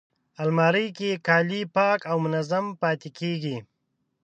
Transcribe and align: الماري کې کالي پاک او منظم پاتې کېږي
الماري 0.43 0.87
کې 0.97 1.09
کالي 1.27 1.61
پاک 1.75 1.99
او 2.11 2.17
منظم 2.25 2.65
پاتې 2.81 3.09
کېږي 3.19 3.57